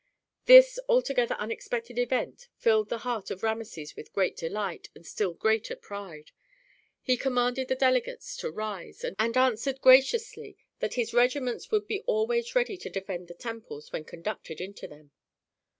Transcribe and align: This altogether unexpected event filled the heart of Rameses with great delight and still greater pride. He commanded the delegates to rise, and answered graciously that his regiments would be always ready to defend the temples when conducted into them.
This 0.45 0.79
altogether 0.89 1.35
unexpected 1.35 1.99
event 1.99 2.47
filled 2.57 2.89
the 2.89 2.97
heart 3.05 3.29
of 3.29 3.43
Rameses 3.43 3.95
with 3.95 4.11
great 4.13 4.35
delight 4.35 4.89
and 4.95 5.05
still 5.05 5.35
greater 5.35 5.75
pride. 5.75 6.31
He 7.03 7.15
commanded 7.15 7.67
the 7.67 7.75
delegates 7.75 8.35
to 8.37 8.49
rise, 8.49 9.03
and 9.03 9.37
answered 9.37 9.79
graciously 9.79 10.57
that 10.79 10.95
his 10.95 11.13
regiments 11.13 11.69
would 11.69 11.85
be 11.85 12.01
always 12.07 12.55
ready 12.55 12.77
to 12.77 12.89
defend 12.89 13.27
the 13.27 13.35
temples 13.35 13.91
when 13.91 14.03
conducted 14.03 14.59
into 14.59 14.87
them. 14.87 15.11